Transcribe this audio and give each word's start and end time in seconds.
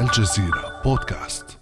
الجزيرة 0.00 0.82
بودكاست. 0.84 1.58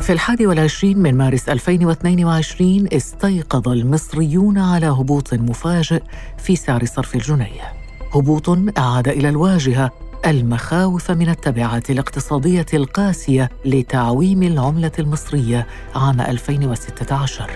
في 0.00 0.12
الحادي 0.12 0.46
والعشرين 0.46 0.98
من 0.98 1.14
مارس 1.14 1.48
2022 1.48 2.88
استيقظ 2.92 3.68
المصريون 3.68 4.58
على 4.58 4.86
هبوط 4.86 5.34
مفاجئ 5.34 6.02
في 6.38 6.56
سعر 6.56 6.84
صرف 6.84 7.14
الجنية. 7.14 7.72
هبوط 8.14 8.48
أعاد 8.78 9.08
إلى 9.08 9.28
الواجهة 9.28 9.90
المخاوف 10.26 11.10
من 11.10 11.28
التبعات 11.28 11.90
الاقتصادية 11.90 12.66
القاسية 12.74 13.50
لتعويم 13.64 14.42
العملة 14.42 14.92
المصرية 14.98 15.66
عام 15.94 16.20
2016 16.20 17.50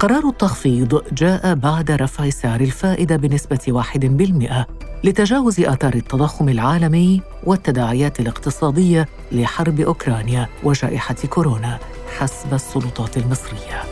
قرار 0.00 0.28
التخفيض 0.28 1.02
جاء 1.12 1.54
بعد 1.54 1.90
رفع 1.90 2.30
سعر 2.30 2.60
الفائدة 2.60 3.16
بنسبة 3.16 3.82
1% 3.94 5.04
لتجاوز 5.04 5.60
آثار 5.60 5.94
التضخم 5.94 6.48
العالمي 6.48 7.20
والتداعيات 7.44 8.20
الاقتصادية 8.20 9.08
لحرب 9.32 9.80
أوكرانيا 9.80 10.48
وجائحة 10.62 11.14
كورونا 11.14 11.78
حسب 12.18 12.54
السلطات 12.54 13.16
المصرية. 13.16 13.82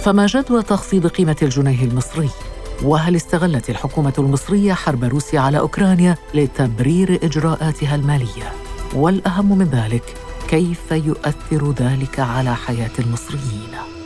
فما 0.00 0.26
جدوى 0.26 0.62
تخفيض 0.62 1.06
قيمة 1.06 1.36
الجنيه 1.42 1.84
المصري؟ 1.84 2.30
وهل 2.82 3.16
استغلت 3.16 3.70
الحكومة 3.70 4.14
المصرية 4.18 4.72
حرب 4.72 5.04
روسيا 5.04 5.40
على 5.40 5.58
أوكرانيا 5.58 6.16
لتبرير 6.34 7.18
إجراءاتها 7.22 7.94
المالية؟ 7.94 8.52
والأهم 8.94 9.58
من 9.58 9.64
ذلك 9.66 10.14
كيف 10.48 10.90
يؤثر 10.90 11.72
ذلك 11.72 12.20
على 12.20 12.56
حياة 12.56 12.90
المصريين؟ 12.98 14.01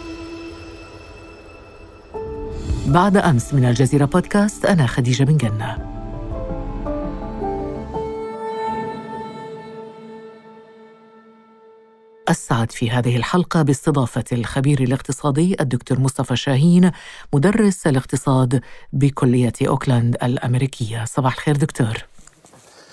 بعد 2.86 3.16
أمس 3.16 3.54
من 3.54 3.64
الجزيرة 3.64 4.04
بودكاست 4.04 4.64
أنا 4.64 4.86
خديجة 4.86 5.24
بن 5.24 5.36
جنة. 5.36 5.96
أسعد 12.28 12.72
في 12.72 12.90
هذه 12.90 13.16
الحلقة 13.16 13.62
باستضافة 13.62 14.24
الخبير 14.32 14.82
الاقتصادي 14.82 15.56
الدكتور 15.60 16.00
مصطفى 16.00 16.36
شاهين 16.36 16.90
مدرس 17.34 17.86
الاقتصاد 17.86 18.60
بكلية 18.92 19.52
أوكلاند 19.62 20.16
الأمريكية. 20.22 21.04
صباح 21.04 21.34
الخير 21.34 21.56
دكتور. 21.56 22.04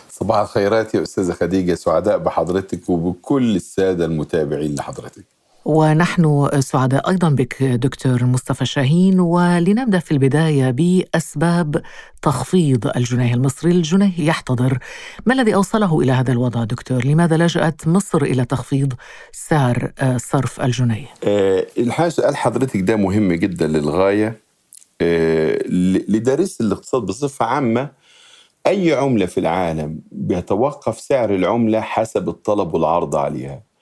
صباح 0.09 0.39
الخيرات 0.39 0.95
يا 0.95 1.03
أستاذة 1.03 1.33
خديجة 1.33 1.73
سعداء 1.73 2.17
بحضرتك 2.17 2.89
وبكل 2.89 3.55
السادة 3.55 4.05
المتابعين 4.05 4.75
لحضرتك. 4.75 5.25
ونحن 5.65 6.49
سعداء 6.59 7.09
أيضا 7.09 7.29
بك 7.29 7.63
دكتور 7.63 8.25
مصطفى 8.25 8.65
شاهين 8.65 9.19
ولنبدأ 9.19 9.99
في 9.99 10.11
البداية 10.11 10.71
بأسباب 10.71 11.81
تخفيض 12.21 12.87
الجنيه 12.97 13.33
المصري، 13.33 13.71
الجنيه 13.71 14.11
يحتضر، 14.19 14.77
ما 15.25 15.33
الذي 15.33 15.55
أوصله 15.55 15.99
إلى 16.01 16.11
هذا 16.11 16.31
الوضع 16.31 16.63
دكتور؟ 16.63 17.05
لماذا 17.05 17.37
لجأت 17.37 17.87
مصر 17.87 18.21
إلى 18.21 18.45
تخفيض 18.45 18.93
سعر 19.31 19.91
آه، 19.99 20.17
صرف 20.17 20.61
الجنيه؟ 20.61 21.07
أه 21.23 21.65
سؤال 22.09 22.35
حضرتك 22.37 22.79
ده 22.81 22.95
مهم 22.95 23.33
جدا 23.33 23.67
للغاية 23.67 24.39
أه 25.01 25.59
لدارس 26.09 26.61
الاقتصاد 26.61 27.01
بصفة 27.01 27.45
عامة 27.45 27.89
أي 28.67 28.93
عملة 28.93 29.25
في 29.25 29.39
العالم 29.39 29.99
بيتوقف 30.11 30.99
سعر 30.99 31.35
العملة 31.35 31.81
حسب 31.81 32.29
الطلب 32.29 32.73
والعرض 32.73 33.15
عليها. 33.15 33.72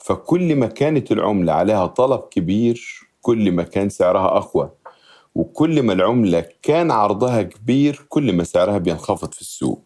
فكل 0.00 0.56
ما 0.56 0.66
كانت 0.66 1.12
العملة 1.12 1.52
عليها 1.52 1.86
طلب 1.86 2.20
كبير 2.20 3.08
كل 3.22 3.52
ما 3.52 3.62
كان 3.62 3.88
سعرها 3.88 4.36
أقوى. 4.36 4.70
وكل 5.34 5.82
ما 5.82 5.92
العملة 5.92 6.44
كان 6.62 6.90
عرضها 6.90 7.42
كبير 7.42 8.06
كل 8.08 8.32
ما 8.32 8.44
سعرها 8.44 8.78
بينخفض 8.78 9.34
في 9.34 9.40
السوق. 9.40 9.82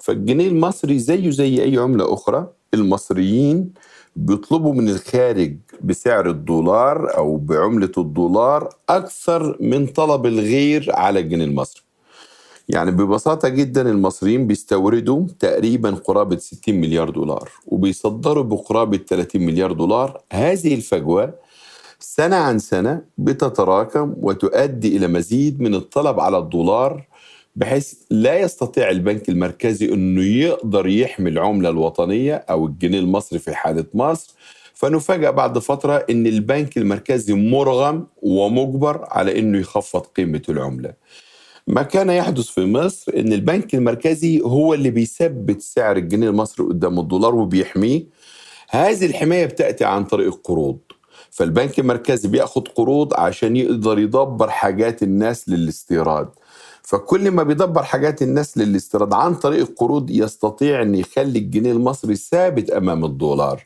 فالجنيه 0.00 0.48
المصري 0.48 0.98
زيه 0.98 1.30
زي 1.30 1.62
أي 1.62 1.76
عملة 1.76 2.14
أخرى. 2.14 2.46
المصريين 2.74 3.72
بيطلبوا 4.16 4.74
من 4.74 4.88
الخارج 4.88 5.56
بسعر 5.80 6.30
الدولار 6.30 7.16
أو 7.16 7.36
بعملة 7.36 7.92
الدولار 7.98 8.68
أكثر 8.88 9.56
من 9.60 9.86
طلب 9.86 10.26
الغير 10.26 10.86
على 10.94 11.20
الجنيه 11.20 11.44
المصري. 11.44 11.82
يعني 12.74 12.90
ببساطة 12.90 13.48
جدا 13.48 13.90
المصريين 13.90 14.46
بيستوردوا 14.46 15.26
تقريبا 15.38 15.90
قرابة 15.90 16.36
60 16.36 16.74
مليار 16.74 17.10
دولار 17.10 17.50
وبيصدروا 17.66 18.44
بقرابة 18.44 18.96
30 18.96 19.42
مليار 19.42 19.72
دولار. 19.72 20.20
هذه 20.32 20.74
الفجوة 20.74 21.34
سنة 21.98 22.36
عن 22.36 22.58
سنة 22.58 23.02
بتتراكم 23.18 24.14
وتؤدي 24.16 24.96
إلى 24.96 25.08
مزيد 25.08 25.60
من 25.60 25.74
الطلب 25.74 26.20
على 26.20 26.38
الدولار 26.38 27.06
بحيث 27.56 27.94
لا 28.10 28.40
يستطيع 28.40 28.90
البنك 28.90 29.28
المركزي 29.28 29.92
أنه 29.92 30.22
يقدر 30.22 30.86
يحمي 30.86 31.30
العملة 31.30 31.68
الوطنية 31.68 32.34
أو 32.34 32.66
الجنيه 32.66 32.98
المصري 32.98 33.38
في 33.38 33.54
حالة 33.54 33.84
مصر. 33.94 34.34
فنفاجأ 34.74 35.30
بعد 35.30 35.58
فترة 35.58 36.06
أن 36.10 36.26
البنك 36.26 36.78
المركزي 36.78 37.34
مرغم 37.34 38.06
ومجبر 38.22 39.04
على 39.08 39.38
أنه 39.38 39.58
يخفض 39.58 40.00
قيمة 40.00 40.42
العملة. 40.48 40.92
ما 41.70 41.82
كان 41.82 42.10
يحدث 42.10 42.46
في 42.46 42.64
مصر 42.66 43.12
إن 43.16 43.32
البنك 43.32 43.74
المركزي 43.74 44.40
هو 44.40 44.74
اللي 44.74 44.90
بيثبت 44.90 45.62
سعر 45.62 45.96
الجنيه 45.96 46.28
المصري 46.28 46.66
قدام 46.66 46.98
الدولار 46.98 47.34
وبيحميه. 47.34 48.06
هذه 48.68 49.06
الحماية 49.06 49.46
بتأتي 49.46 49.84
عن 49.84 50.04
طريق 50.04 50.26
القروض 50.26 50.78
فالبنك 51.30 51.78
المركزي 51.78 52.28
بياخد 52.28 52.68
قروض 52.68 53.14
عشان 53.14 53.56
يقدر 53.56 53.98
يدبر 53.98 54.50
حاجات 54.50 55.02
الناس 55.02 55.48
للاستيراد. 55.48 56.28
فكل 56.82 57.30
ما 57.30 57.42
بيدبر 57.42 57.82
حاجات 57.82 58.22
الناس 58.22 58.58
للاستيراد 58.58 59.14
عن 59.14 59.34
طريق 59.34 59.68
القروض 59.68 60.10
يستطيع 60.10 60.82
إن 60.82 60.94
يخلي 60.94 61.38
الجنيه 61.38 61.72
المصري 61.72 62.16
ثابت 62.16 62.70
أمام 62.70 63.04
الدولار. 63.04 63.62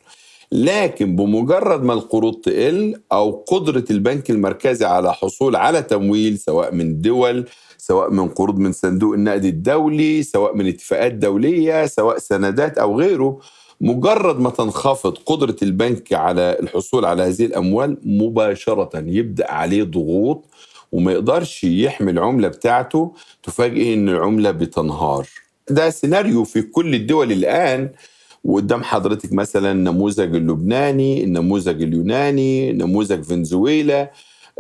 لكن 0.53 1.17
بمجرد 1.17 1.83
ما 1.83 1.93
القروض 1.93 2.35
تقل 2.35 3.01
أو 3.13 3.45
قدرة 3.49 3.85
البنك 3.91 4.31
المركزي 4.31 4.85
على 4.85 5.13
حصول 5.13 5.57
على 5.57 5.83
تمويل 5.83 6.39
سواء 6.39 6.75
من 6.75 7.01
دول 7.01 7.49
سواء 7.87 8.11
من 8.11 8.29
قروض 8.29 8.59
من 8.59 8.73
صندوق 8.73 9.15
النقد 9.15 9.45
الدولي 9.45 10.23
سواء 10.23 10.57
من 10.57 10.67
اتفاقات 10.67 11.13
دولية 11.13 11.87
سواء 11.87 12.19
سندات 12.19 12.79
أو 12.79 13.01
غيره 13.01 13.41
مجرد 13.81 14.41
ما 14.41 14.51
تنخفض 14.51 15.19
قدرة 15.27 15.57
البنك 15.63 16.13
على 16.13 16.57
الحصول 16.61 17.05
على 17.05 17.23
هذه 17.23 17.45
الأموال 17.45 17.97
مباشرة 18.05 18.91
يبدأ 19.07 19.51
عليه 19.51 19.83
ضغوط 19.83 20.45
وما 20.93 21.13
يقدرش 21.13 21.65
يحمي 21.65 22.11
العملة 22.11 22.49
بتاعته 22.49 23.13
تفاجئ 23.43 23.95
إن 23.95 24.09
العملة 24.09 24.51
بتنهار. 24.51 25.29
ده 25.71 25.91
سيناريو 25.91 26.45
في 26.45 26.63
كل 26.63 26.95
الدول 26.95 27.33
الآن 27.33 27.91
وقدام 28.45 28.83
حضرتك 28.83 29.33
مثلا 29.33 29.73
النموذج 29.73 30.35
اللبناني 30.35 31.25
النموذج 31.25 31.83
اليوناني 31.83 32.73
نموذج 32.73 33.23
فنزويلا 33.23 34.11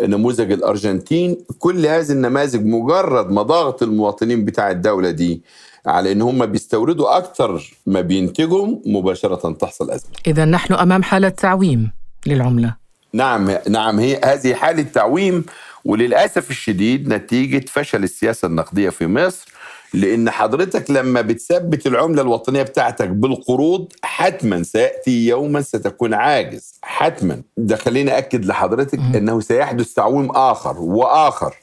نموذج 0.00 0.52
الأرجنتين 0.52 1.36
كل 1.58 1.86
هذه 1.86 2.10
النماذج 2.10 2.64
مجرد 2.64 3.30
ما 3.30 3.42
ضغط 3.42 3.82
المواطنين 3.82 4.44
بتاع 4.44 4.70
الدولة 4.70 5.10
دي 5.10 5.42
على 5.86 6.12
إن 6.12 6.22
هم 6.22 6.46
بيستوردوا 6.46 7.16
أكثر 7.16 7.76
ما 7.86 8.00
بينتجوا 8.00 8.76
مباشرة 8.86 9.52
تحصل 9.52 9.90
أزمة. 9.90 10.10
إذا 10.26 10.44
نحن 10.44 10.74
أمام 10.74 11.02
حالة 11.02 11.28
تعويم 11.28 11.90
للعملة. 12.26 12.76
نعم 13.12 13.50
نعم 13.68 13.98
هي 13.98 14.20
هذه 14.24 14.54
حالة 14.54 14.82
تعويم 14.82 15.44
وللأسف 15.84 16.50
الشديد 16.50 17.08
نتيجة 17.08 17.64
فشل 17.68 18.04
السياسة 18.04 18.46
النقدية 18.46 18.90
في 18.90 19.06
مصر 19.06 19.52
لأن 19.94 20.30
حضرتك 20.30 20.90
لما 20.90 21.20
بتثبت 21.20 21.86
العملة 21.86 22.22
الوطنية 22.22 22.62
بتاعتك 22.62 23.08
بالقروض 23.08 23.92
حتما 24.02 24.62
سيأتي 24.62 25.26
يوما 25.26 25.62
ستكون 25.62 26.14
عاجز. 26.14 26.74
حتما. 26.82 27.42
ده 27.56 27.76
خليني 27.76 28.18
أكد 28.18 28.44
لحضرتك 28.44 28.98
إنه 28.98 29.40
سيحدث 29.40 29.92
تعويم 29.94 30.30
آخر 30.30 30.80
وآخر 30.80 31.54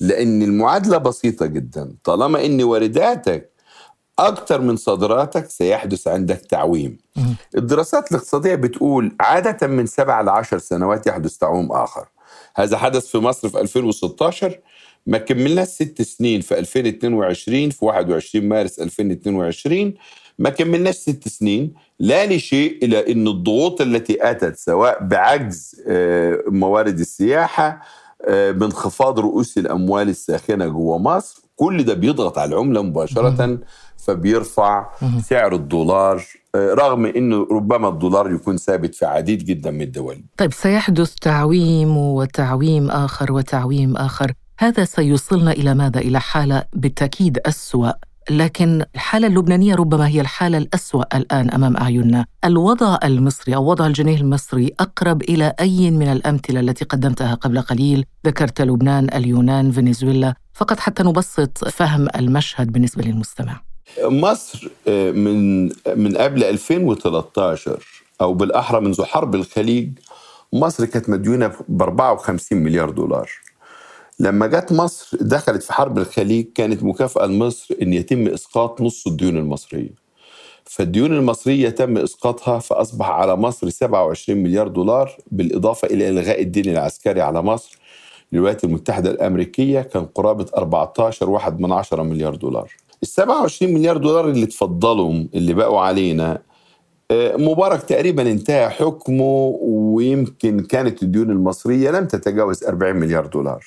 لأن 0.00 0.42
المعادلة 0.42 0.98
بسيطة 0.98 1.46
جدا. 1.46 1.92
طالما 2.04 2.46
إن 2.46 2.62
وارداتك 2.62 3.50
أكثر 4.18 4.60
من 4.60 4.76
صادراتك 4.76 5.50
سيحدث 5.50 6.08
عندك 6.08 6.40
تعويم. 6.50 6.98
الدراسات 7.56 8.10
الاقتصادية 8.10 8.54
بتقول 8.54 9.16
عادة 9.20 9.66
من 9.66 9.86
سبع 9.86 10.20
ل 10.20 10.28
10 10.28 10.58
سنوات 10.58 11.06
يحدث 11.06 11.36
تعويم 11.36 11.72
آخر. 11.72 12.08
هذا 12.56 12.78
حدث 12.78 13.06
في 13.06 13.18
مصر 13.18 13.48
في 13.48 13.60
2016 13.60 14.58
ما 15.06 15.18
كملناش 15.18 15.68
ست 15.68 16.02
سنين 16.02 16.40
في 16.40 16.58
2022 16.58 17.70
في 17.70 17.84
21 17.84 18.48
مارس 18.48 18.78
2022 18.78 19.94
ما 20.38 20.50
كملناش 20.50 20.94
ست 20.94 21.28
سنين 21.28 21.74
لا 22.00 22.26
لشيء 22.26 22.84
إلى 22.84 23.12
أن 23.12 23.28
الضغوط 23.28 23.80
التي 23.80 24.30
أتت 24.30 24.56
سواء 24.56 25.04
بعجز 25.04 25.82
آه، 25.88 26.42
موارد 26.48 26.98
السياحة 26.98 27.80
آه، 28.28 28.50
بانخفاض 28.50 29.20
رؤوس 29.20 29.58
الأموال 29.58 30.08
الساخنة 30.08 30.66
جوا 30.66 30.98
مصر. 30.98 31.42
كل 31.56 31.82
ده 31.82 31.94
بيضغط 31.94 32.38
على 32.38 32.54
العملة 32.54 32.82
مباشرة 32.82 33.58
فبيرفع 33.96 34.86
سعر 35.22 35.54
الدولار 35.54 36.24
آه، 36.54 36.74
رغم 36.74 37.06
انه 37.06 37.46
ربما 37.50 37.88
الدولار 37.88 38.32
يكون 38.32 38.56
ثابت 38.56 38.94
في 38.94 39.06
عديد 39.06 39.44
جدا 39.44 39.70
من 39.70 39.82
الدول. 39.82 40.24
طيب 40.36 40.52
سيحدث 40.52 41.14
تعويم 41.14 41.96
وتعويم 41.96 42.90
آخر 42.90 43.32
وتعويم 43.32 43.96
آخر، 43.96 44.32
هذا 44.58 44.84
سيوصلنا 44.84 45.52
إلى 45.52 45.74
ماذا؟ 45.74 46.00
إلى 46.00 46.20
حالة 46.20 46.64
بالتأكيد 46.72 47.38
أسوأ. 47.38 47.90
لكن 48.30 48.84
الحالة 48.94 49.26
اللبنانية 49.26 49.74
ربما 49.74 50.08
هي 50.08 50.20
الحالة 50.20 50.58
الأسوأ 50.58 51.16
الآن 51.16 51.50
أمام 51.50 51.76
أعيننا. 51.76 52.26
الوضع 52.44 52.98
المصري 53.04 53.54
أو 53.54 53.70
وضع 53.70 53.86
الجنيه 53.86 54.16
المصري 54.16 54.74
أقرب 54.80 55.22
إلى 55.22 55.54
أي 55.60 55.90
من 55.90 56.08
الأمثلة 56.08 56.60
التي 56.60 56.84
قدمتها 56.84 57.34
قبل 57.34 57.60
قليل. 57.60 58.04
ذكرت 58.26 58.60
لبنان 58.60 59.08
اليونان 59.14 59.70
فنزويلا. 59.72 60.34
فقط 60.54 60.78
حتى 60.80 61.02
نبسط 61.02 61.68
فهم 61.68 62.08
المشهد 62.16 62.72
بالنسبة 62.72 63.02
للمستمع. 63.02 63.60
مصر 64.02 64.68
آه، 64.88 65.10
من 65.10 65.62
من 65.96 66.16
قبل 66.16 66.44
2013 66.44 67.82
أو 68.20 68.34
بالأحرى 68.34 68.80
منذ 68.80 69.04
حرب 69.04 69.34
الخليج 69.34 69.90
مصر 70.52 70.84
كانت 70.84 71.08
مديونة 71.08 71.52
ب 71.68 71.82
54 71.82 72.58
مليار 72.58 72.90
دولار. 72.90 73.30
لما 74.18 74.46
جت 74.46 74.72
مصر 74.72 75.18
دخلت 75.20 75.62
في 75.62 75.72
حرب 75.72 75.98
الخليج 75.98 76.46
كانت 76.54 76.82
مكافأة 76.82 77.26
لمصر 77.26 77.74
أن 77.82 77.92
يتم 77.92 78.28
إسقاط 78.28 78.80
نص 78.80 79.06
الديون 79.06 79.36
المصرية. 79.36 80.06
فالديون 80.64 81.12
المصرية 81.12 81.68
تم 81.68 81.98
إسقاطها 81.98 82.58
فأصبح 82.58 83.10
على 83.10 83.36
مصر 83.36 83.68
27 83.68 84.42
مليار 84.42 84.68
دولار 84.68 85.16
بالإضافة 85.30 85.88
إلى 85.88 86.08
إلغاء 86.08 86.42
الدين 86.42 86.68
العسكري 86.68 87.20
على 87.20 87.42
مصر. 87.42 87.78
للولايات 88.32 88.64
المتحدة 88.64 89.10
الأمريكية 89.10 89.80
كان 89.80 90.04
قرابة 90.04 90.46
14 90.56 91.30
واحد 91.30 91.60
من 91.60 91.72
عشرة 91.72 92.02
مليار 92.02 92.34
دولار. 92.34 92.72
ال 93.02 93.08
27 93.08 93.74
مليار 93.74 93.96
دولار 93.96 94.28
اللي 94.30 94.46
تفضلوا 94.46 95.24
اللي 95.34 95.54
بقوا 95.54 95.80
علينا 95.80 96.42
آه، 97.10 97.36
مبارك 97.36 97.82
تقريبا 97.82 98.30
انتهى 98.30 98.68
حكمه 98.70 99.58
ويمكن 99.62 100.60
كانت 100.60 101.02
الديون 101.02 101.30
المصرية 101.30 101.90
لم 101.90 102.06
تتجاوز 102.06 102.64
40 102.64 102.96
مليار 102.96 103.26
دولار. 103.26 103.64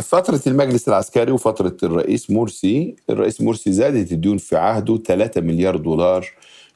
فترة 0.00 0.40
المجلس 0.46 0.88
العسكري 0.88 1.32
وفترة 1.32 1.76
الرئيس 1.82 2.30
مرسي 2.30 2.96
الرئيس 3.10 3.40
مرسي 3.40 3.72
زادت 3.72 4.12
الديون 4.12 4.38
في 4.38 4.56
عهده 4.56 4.96
3 4.96 5.40
مليار 5.40 5.76
دولار. 5.76 6.26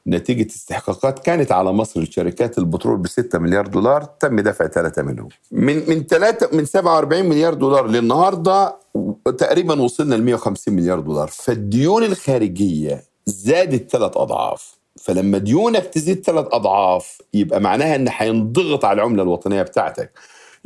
نتيجة 0.07 0.47
استحقاقات 0.47 1.19
كانت 1.19 1.51
على 1.51 1.71
مصر 1.71 2.01
لشركات 2.01 2.57
البترول 2.57 2.97
ب 2.97 3.07
6 3.07 3.39
مليار 3.39 3.67
دولار 3.67 4.03
تم 4.03 4.39
دفع 4.39 4.67
3 4.67 5.01
منهم 5.01 5.29
من 5.51 5.89
من 5.89 6.03
3 6.03 6.49
من 6.53 6.65
47 6.65 7.25
مليار 7.25 7.53
دولار 7.53 7.87
للنهاردة 7.87 8.75
تقريبا 9.37 9.81
وصلنا 9.81 10.15
ل 10.15 10.23
150 10.23 10.73
مليار 10.73 10.99
دولار. 10.99 11.27
فالديون 11.27 12.03
الخارجية 12.03 13.03
زادت 13.25 13.91
ثلاث 13.91 14.17
أضعاف. 14.17 14.79
فلما 15.01 15.37
ديونك 15.37 15.85
تزيد 15.85 16.25
ثلاث 16.25 16.45
أضعاف 16.51 17.21
يبقى 17.33 17.61
معناها 17.61 17.95
إن 17.95 18.07
هينضغط 18.11 18.85
على 18.85 18.95
العملة 18.95 19.23
الوطنية 19.23 19.61
بتاعتك. 19.61 20.11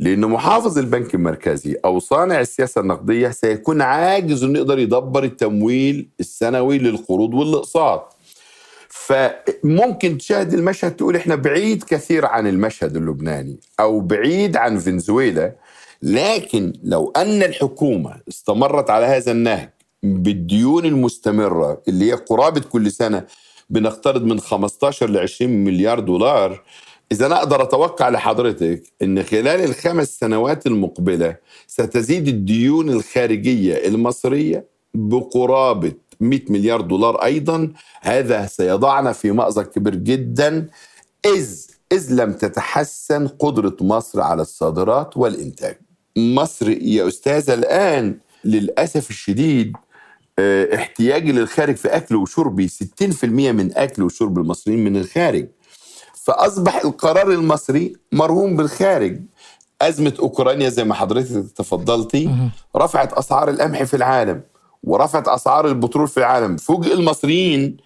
لأن 0.00 0.20
محافظ 0.20 0.78
البنك 0.78 1.14
المركزي 1.14 1.76
أو 1.84 1.98
صانع 1.98 2.40
السياسة 2.40 2.80
النقدية 2.80 3.28
سيكون 3.28 3.82
عاجز 3.82 4.44
إنه 4.44 4.58
يقدر 4.58 4.78
يدبر 4.78 5.24
التمويل 5.24 6.08
السنوي 6.20 6.78
للقروض 6.78 7.34
والأقساط. 7.34 8.16
فممكن 8.88 10.18
تشاهد 10.18 10.54
المشهد 10.54 10.96
تقول 10.96 11.16
إحنا 11.16 11.34
بعيد 11.34 11.82
كثير 11.82 12.26
عن 12.26 12.46
المشهد 12.46 12.96
اللبناني 12.96 13.60
أو 13.80 14.00
بعيد 14.00 14.56
عن 14.56 14.78
فنزويلا 14.78 15.52
لكن 16.02 16.72
لو 16.82 17.12
أن 17.16 17.42
الحكومة 17.42 18.16
استمرت 18.28 18.90
على 18.90 19.06
هذا 19.06 19.32
النهج 19.32 19.68
بالديون 20.02 20.84
المستمرة 20.84 21.82
اللي 21.88 22.10
هي 22.10 22.12
قرابة 22.12 22.60
كل 22.60 22.90
سنة 22.90 23.24
بنقترض 23.70 24.24
من 24.24 24.40
15 24.40 25.10
ل 25.10 25.18
20 25.18 25.50
مليار 25.64 26.00
دولار 26.00 26.62
إذا 27.12 27.26
أنا 27.26 27.38
أقدر 27.38 27.62
أتوقع 27.62 28.08
لحضرتك 28.08 28.82
أن 29.02 29.22
خلال 29.22 29.64
الخمس 29.64 30.18
سنوات 30.18 30.66
المقبلة 30.66 31.36
ستزيد 31.66 32.28
الديون 32.28 32.90
الخارجية 32.90 33.88
المصرية 33.88 34.64
بقرابة 34.94 35.92
100 36.20 36.40
مليار 36.48 36.80
دولار 36.80 37.24
أيضا. 37.24 37.72
هذا 38.00 38.46
سيضعنا 38.46 39.12
في 39.12 39.30
مأزق 39.30 39.70
كبير 39.70 39.94
جدا. 39.94 40.68
إذ 41.26 41.66
إذ 41.92 42.12
لم 42.12 42.32
تتحسن 42.32 43.28
قدرة 43.28 43.76
مصر 43.80 44.20
على 44.20 44.42
الصادرات 44.42 45.16
والإنتاج. 45.16 45.78
مصر 46.16 46.70
يا 46.70 47.08
أستاذة 47.08 47.54
الآن 47.54 48.18
للأسف 48.44 49.10
الشديد 49.10 49.72
آه 50.38 50.74
احتياجي 50.74 51.32
للخارج 51.32 51.76
في 51.76 51.88
أكل 51.88 52.16
وشربي 52.16 52.68
60% 52.68 53.24
من 53.24 53.76
أكل 53.76 54.02
وشرب 54.02 54.38
المصريين 54.38 54.84
من 54.84 54.96
الخارج. 54.96 55.48
فأصبح 56.24 56.84
القرار 56.84 57.30
المصري 57.30 57.92
مرهون 58.12 58.56
بالخارج. 58.56 59.20
أزمة 59.82 60.12
أوكرانيا 60.18 60.68
زي 60.68 60.84
ما 60.84 60.94
حضرتك 60.94 61.52
تفضلتي 61.56 62.30
رفعت 62.76 63.12
أسعار 63.12 63.50
القمح 63.50 63.82
في 63.82 63.94
العالم 63.94 64.42
ورفعت 64.82 65.28
أسعار 65.28 65.66
البترول 65.66 66.08
في 66.08 66.16
العالم. 66.16 66.56
فوجئ 66.56 66.94
المصريين 66.94 67.76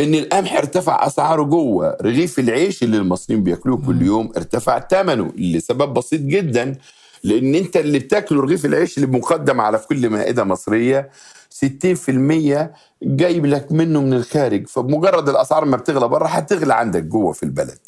إن 0.00 0.14
القمح 0.14 0.56
ارتفع 0.56 1.06
أسعاره 1.06 1.42
جوه. 1.42 1.96
رغيف 2.02 2.38
العيش 2.38 2.82
اللي 2.82 2.96
المصريين 2.96 3.42
بياكلوه 3.42 3.86
كل 3.86 4.02
يوم 4.02 4.32
ارتفع 4.36 4.78
ثمنه 4.90 5.32
لسبب 5.36 5.94
بسيط 5.94 6.20
جدا. 6.20 6.76
لأن 7.24 7.54
انت 7.54 7.76
اللي 7.76 7.98
بتاكله 7.98 8.42
رغيف 8.42 8.64
العيش 8.64 8.98
اللي 8.98 9.18
مقدم 9.18 9.60
على 9.60 9.78
كل 9.78 10.10
مائدة 10.10 10.44
مصرية 10.44 11.10
60% 11.50 12.70
جايب 13.02 13.46
لك 13.46 13.72
منه 13.72 14.00
من 14.00 14.12
الخارج. 14.14 14.66
فبمجرد 14.66 15.28
الأسعار 15.28 15.64
ما 15.64 15.76
بتغلى 15.76 16.08
بره 16.08 16.26
هتغلى 16.26 16.74
عندك 16.74 17.02
جوه 17.02 17.32
في 17.32 17.42
البلد. 17.42 17.78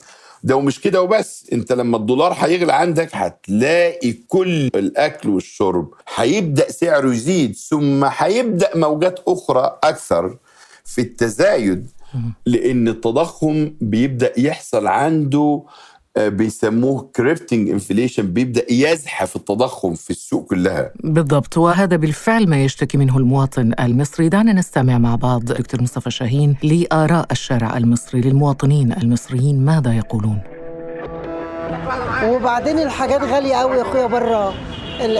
ده 0.42 0.56
ومش 0.56 0.80
كده 0.80 1.02
وبس. 1.02 1.46
انت 1.52 1.72
لما 1.72 1.96
الدولار 1.96 2.32
هيغلى 2.32 2.72
عندك 2.72 3.08
هتلاقي 3.12 4.12
كل 4.12 4.66
الأكل 4.74 5.28
والشرب 5.28 5.90
هيبدأ 6.14 6.70
سعره 6.70 7.12
يزيد 7.14 7.56
ثم 7.56 8.04
هيبدأ 8.04 8.70
موجات 8.74 9.20
أخرى 9.28 9.78
أكثر 9.84 10.36
في 10.84 11.00
التزايد 11.00 11.90
لأن 12.46 12.88
التضخم 12.88 13.70
بيبدأ 13.80 14.32
يحصل 14.40 14.86
عنده 14.86 15.62
بيسموه 16.18 17.10
creeping 17.16 17.70
inflation 17.70 18.26
بيبدأ 18.26 18.72
يزحف 18.72 19.36
التضخم 19.36 19.94
في 19.94 20.10
السوق 20.10 20.46
كلها. 20.46 20.92
بالضبط. 21.04 21.56
وهذا 21.58 21.96
بالفعل 21.96 22.48
ما 22.48 22.64
يشتكي 22.64 22.98
منه 22.98 23.18
المواطن 23.18 23.72
المصري. 23.80 24.28
دعنا 24.28 24.52
نستمع 24.52 24.98
مع 24.98 25.16
بعض 25.16 25.44
دكتور 25.44 25.82
مصطفى 25.82 26.10
شاهين 26.10 26.56
لآراء 26.62 27.26
الشارع 27.30 27.76
المصري 27.76 28.20
للمواطنين 28.20 28.92
المصريين. 28.92 29.64
ماذا 29.64 29.92
يقولون؟ 29.92 30.38
وبعدين 32.24 32.78
الحاجات 32.78 33.20
غالية 33.22 33.54
قوي 33.54 33.76
يا 33.76 33.82
أخويا 33.82 34.06
بره 34.06 34.54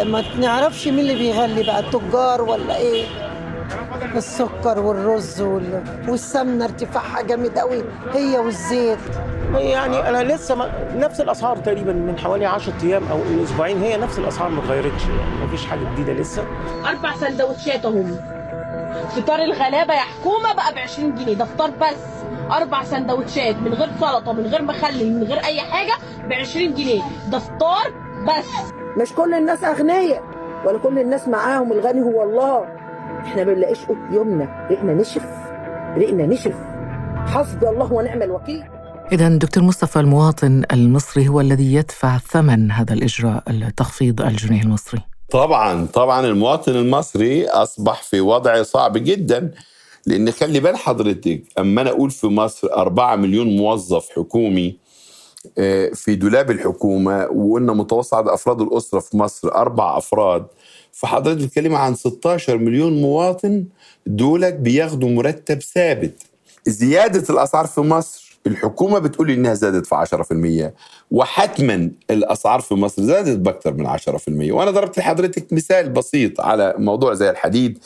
ما 0.05 0.23
نعرفش 0.41 0.89
مين 0.89 0.99
اللي 0.99 1.15
بيغلي 1.15 1.63
بقى 1.63 1.81
التجار 1.81 2.43
ولا 2.43 2.77
إيه؟ 2.79 3.05
السكر 4.17 4.81
والرز 4.81 5.43
والسمنة 6.09 6.65
ارتفاعها 6.65 7.23
جامد 7.23 7.59
قوي 7.59 7.85
هي 8.13 8.39
والزيت. 8.39 8.99
يعني 9.55 10.09
أنا 10.09 10.33
لسه 10.33 10.55
ما 10.55 10.71
نفس 10.97 11.21
الأسعار 11.21 11.57
تقريبا 11.57 11.93
من 11.93 12.19
حوالي 12.19 12.47
10 12.47 12.73
أيام 12.83 13.03
أو 13.11 13.21
أسبوعين. 13.45 13.83
هي 13.83 13.97
نفس 13.97 14.19
الأسعار 14.19 14.51
ما 14.51 14.59
اتغيرتش. 14.65 15.03
يعني 15.03 15.41
ما 15.41 15.47
فيش 15.47 15.67
حاجة 15.67 15.81
جديدة 15.93 16.13
لسه. 16.13 16.45
أربع 16.89 17.15
سندوتشات 17.17 17.85
اهم 17.85 18.17
فطار 19.17 19.39
الغلابة 19.43 19.95
يا 19.95 20.01
حكومة 20.01 20.55
بقى 20.55 20.75
ب 20.75 20.79
20 20.79 21.15
جنيه. 21.15 21.35
ده 21.35 21.45
فطار 21.45 21.71
بس. 21.71 22.15
أربع 22.53 22.85
سندوتشات 22.85 23.57
من 23.57 23.75
غير 23.75 23.89
سلطة 24.01 24.33
من 24.33 24.47
غير 24.47 24.63
مخلل 24.63 25.13
من 25.17 25.23
غير 25.23 25.45
أي 25.45 25.61
حاجة 25.61 25.93
ب 26.29 26.33
20 26.33 26.75
جنيه. 26.75 27.03
ده 27.31 27.39
فطار 27.39 27.93
بس. 28.27 28.73
مش 28.97 29.13
كل 29.13 29.35
الناس 29.35 29.65
أغنياء 29.65 30.23
ولا 30.65 30.79
كل 30.79 30.99
الناس 30.99 31.29
معاهم. 31.29 31.73
الغني 31.73 32.03
هو 32.03 32.23
الله. 32.23 32.84
إحنا 33.21 33.45
ما 33.45 33.53
بنلاقيش 33.53 33.79
يومنا. 34.13 34.67
ريقنا 34.71 34.95
نشف. 34.95 35.27
ريقنا 35.97 36.27
نشف. 36.27 36.55
حسبي 37.27 37.69
الله 37.69 37.93
ونعم 37.93 38.23
الوكيل. 38.23 38.63
إذا 39.13 39.29
دكتور 39.29 39.65
مصطفى 39.65 40.01
المواطن 40.01 40.63
المصري 40.73 41.29
هو 41.29 41.41
الذي 41.41 41.75
يدفع 41.75 42.19
ثمن 42.19 42.71
هذا 42.71 42.95
الإجراء 42.95 43.43
التخفيض 43.51 44.21
الجنيه 44.23 44.63
المصري. 44.63 45.01
طبعا 45.31 45.87
طبعا 45.87 46.27
المواطن 46.27 46.73
المصري 46.73 47.47
أصبح 47.47 48.03
في 48.03 48.21
وضع 48.21 48.63
صعب 48.63 48.99
جدا. 48.99 49.51
لأن 50.07 50.31
خلي 50.31 50.61
بال 50.61 50.77
حضرتك 50.77 51.43
أما 51.59 51.83
أنا 51.83 51.91
أقول 51.91 52.11
في 52.11 52.27
مصر 52.27 52.73
4 52.73 53.17
مليون 53.17 53.57
موظف 53.57 54.09
حكومي 54.17 54.77
في 55.95 56.15
دولاب 56.15 56.51
الحكومة 56.51 57.27
وقلنا 57.27 57.73
متوسط 57.73 58.15
عدد 58.15 58.29
أفراد 58.29 58.61
الأسرة 58.61 58.99
في 59.01 59.17
مصر 59.17 59.49
أربع 59.49 59.99
أفراد. 59.99 60.47
فحضرتك 60.93 61.43
بتتكلم 61.43 61.75
عن 61.75 61.95
16 61.95 62.59
مليون 62.59 63.03
مواطن 63.03 63.65
دولت 64.07 64.55
بياخدوا 64.55 65.09
مرتب 65.09 65.63
ثابت. 65.63 66.23
زيادة 66.67 67.35
الأسعار 67.35 67.67
في 67.67 67.81
مصر 67.81 68.25
الحكومة 68.47 68.99
بتقول 68.99 69.31
إنها 69.31 69.55
زادت 69.55 69.87
في 69.87 69.95
10% 69.95 70.75
وحتما 71.11 71.91
الأسعار 72.11 72.61
في 72.61 72.75
مصر 72.75 73.03
زادت 73.03 73.39
بأكثر 73.39 73.73
من 73.73 73.87
10% 73.87 74.53
وأنا 74.53 74.71
ضربت 74.71 74.99
لحضرتك 74.99 75.53
مثال 75.53 75.89
بسيط 75.89 76.41
على 76.41 76.75
موضوع 76.79 77.15
زي 77.15 77.31
الحديد 77.31 77.79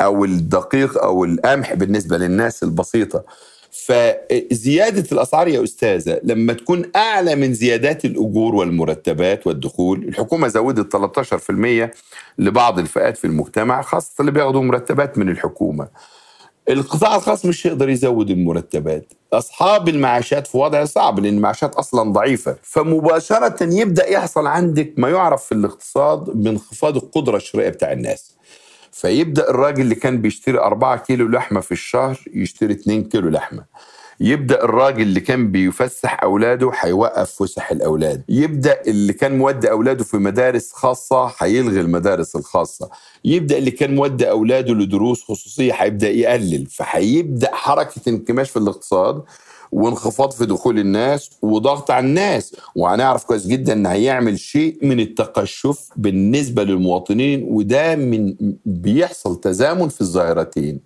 أو 0.00 0.24
الدقيق 0.24 1.02
أو 1.02 1.24
القمح 1.24 1.74
بالنسبة 1.74 2.18
للناس 2.18 2.62
البسيطة. 2.62 3.24
فزيادة 3.74 5.04
الأسعار 5.12 5.48
يا 5.48 5.64
أستاذة 5.64 6.20
لما 6.22 6.52
تكون 6.52 6.90
أعلى 6.96 7.34
من 7.34 7.54
زيادات 7.54 8.04
الأجور 8.04 8.54
والمرتبات 8.54 9.46
والدخول 9.46 10.04
الحكومة 10.08 10.48
زودت 10.48 10.96
13% 10.96 11.90
لبعض 12.38 12.78
الفئات 12.78 13.16
في 13.16 13.26
المجتمع 13.26 13.82
خاصة 13.82 14.14
اللي 14.20 14.30
بياخدوا 14.32 14.62
مرتبات 14.62 15.18
من 15.18 15.28
الحكومة. 15.28 15.88
القطاع 16.68 17.16
الخاص 17.16 17.44
مش 17.46 17.66
هيقدر 17.66 17.88
يزود 17.88 18.30
المرتبات. 18.30 19.12
أصحاب 19.32 19.88
المعاشات 19.88 20.46
في 20.46 20.58
وضع 20.58 20.84
صعب 20.84 21.20
لأن 21.20 21.34
المعاشات 21.36 21.74
أصلا 21.74 22.12
ضعيفة. 22.12 22.56
فمباشرة 22.62 23.56
يبدأ 23.62 24.08
يحصل 24.10 24.46
عندك 24.46 24.92
ما 24.96 25.08
يعرف 25.10 25.44
في 25.44 25.52
الاقتصاد 25.52 26.24
بانخفاض 26.24 26.96
القدرة 26.96 27.36
الشرائية 27.36 27.68
بتاع 27.68 27.92
الناس. 27.92 28.34
فيبدأ 28.94 29.50
الراجل 29.50 29.80
اللي 29.80 29.94
كان 29.94 30.20
بيشتري 30.22 30.58
4 30.58 30.96
كيلو 30.96 31.28
لحمة 31.28 31.60
في 31.60 31.72
الشهر 31.72 32.18
يشتري 32.34 32.72
2 32.72 33.04
كيلو 33.04 33.28
لحمة. 33.28 33.64
يبدأ 34.24 34.64
الراجل 34.64 35.02
اللي 35.02 35.20
كان 35.20 35.50
بيفسح 35.52 36.22
أولاده 36.22 36.70
هيوقف 36.80 37.42
فسح 37.42 37.70
الأولاد. 37.70 38.22
يبدأ 38.28 38.80
اللي 38.86 39.12
كان 39.12 39.38
مودي 39.38 39.70
أولاده 39.70 40.04
في 40.04 40.16
مدارس 40.16 40.72
خاصة 40.72 41.32
هيلغي 41.38 41.80
المدارس 41.80 42.36
الخاصة. 42.36 42.90
يبدأ 43.24 43.58
اللي 43.58 43.70
كان 43.70 43.94
مودي 43.94 44.30
أولاده 44.30 44.74
لدروس 44.74 45.22
خصوصية 45.24 45.72
هيبدا 45.72 46.08
يقلل. 46.10 46.66
فهيبدا 46.66 47.54
حركة 47.54 48.00
انكماش 48.08 48.50
في 48.50 48.58
الاقتصاد 48.58 49.22
وانخفاض 49.72 50.30
في 50.30 50.46
دخول 50.46 50.78
الناس 50.78 51.30
وضغط 51.42 51.90
على 51.90 52.06
الناس. 52.06 52.56
وهنعرف 52.74 53.24
كويس 53.24 53.46
جدا 53.46 53.72
ان 53.72 53.86
هيعمل 53.86 54.38
شيء 54.38 54.78
من 54.82 55.00
التقشف 55.00 55.88
بالنسبة 55.96 56.64
للمواطنين 56.64 57.46
وده 57.50 57.96
من 57.96 58.34
بيحصل 58.66 59.40
تزامن 59.40 59.88
في 59.88 60.00
الظاهرتين. 60.00 60.80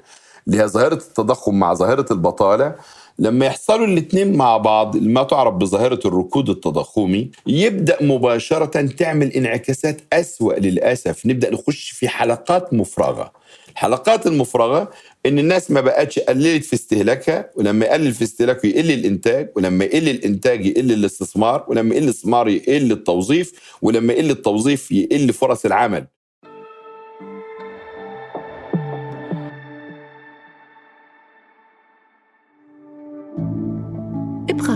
اللي 0.47 0.62
هي 0.62 0.66
ظاهرة 0.68 0.95
التضخم 0.95 1.59
مع 1.59 1.75
ظاهرة 1.75 2.07
البطالة 2.11 2.75
لما 3.18 3.46
يحصلوا 3.46 3.87
الاثنين 3.87 4.37
مع 4.37 4.56
بعض 4.56 4.96
ما 4.96 5.22
تعرف 5.22 5.54
بظاهرة 5.54 6.00
الركود 6.04 6.50
التضخمي 6.50 7.30
يبدأ 7.46 7.96
مباشرة 8.00 8.87
تعمل 8.87 9.32
انعكاسات 9.32 10.00
أسوأ 10.12 10.54
للأسف. 10.54 11.26
نبدأ 11.26 11.50
نخش 11.50 11.90
في 11.90 12.08
حلقات 12.08 12.75
مفرغة. 12.75 13.32
الحلقات 13.72 14.26
المفرغة 14.26 14.90
إن 15.26 15.38
الناس 15.38 15.70
ما 15.70 15.80
بقتش 15.80 16.18
قللت 16.18 16.64
في 16.64 16.75
استهلاكها 16.75 17.50
ولما 17.56 17.87
يقلل 17.87 18.12
في 18.12 18.25
استهلاكه 18.25 18.66
يقل 18.66 18.90
الإنتاج 18.90 19.50
ولما 19.56 19.84
يقل 19.84 20.08
الإنتاج 20.08 20.66
يقل 20.66 20.92
الاستثمار 20.92 21.64
ولما 21.68 21.94
يقل 21.94 22.04
الاستثمار 22.04 22.48
يقل 22.48 22.92
التوظيف 22.92 23.52
ولما 23.82 24.12
يقل 24.12 24.30
التوظيف 24.30 24.92
يقل 24.92 25.32
فرص 25.32 25.64
العمل. 25.64 26.06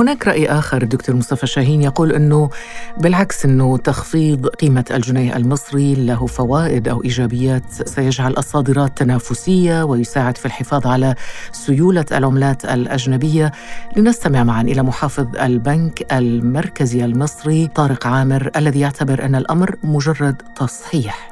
هناك 0.00 0.28
رأي 0.28 0.48
آخر 0.48 0.84
دكتور 0.84 1.16
مصطفى 1.16 1.46
شاهين 1.46 1.82
يقول 1.82 2.12
أنه 2.12 2.50
بالعكس 2.96 3.44
أنه 3.44 3.76
تخفيض 3.76 4.46
قيمة 4.46 4.84
الجنيه 4.90 5.36
المصري 5.36 5.94
له 5.94 6.26
فوائد 6.26 6.88
أو 6.88 7.04
إيجابيات 7.04 7.62
سيجعل 7.88 8.34
الصادرات 8.38 8.98
تنافسية 8.98 9.82
ويساعد 9.82 10.36
في 10.36 10.46
الحفاظ 10.46 10.86
على 10.86 11.14
سيولة 11.52 12.04
العملات 12.12 12.64
الأجنبية. 12.64 13.52
لنستمع 13.96 14.44
معا 14.44 14.62
إلى 14.62 14.82
محافظ 14.82 15.36
البنك 15.36 16.12
المركزي 16.12 17.04
المصري 17.04 17.66
طارق 17.66 18.06
عامر 18.06 18.50
الذي 18.56 18.80
يعتبر 18.80 19.24
أن 19.24 19.34
الأمر 19.34 19.76
مجرد 19.82 20.42
تصحيح. 20.56 21.30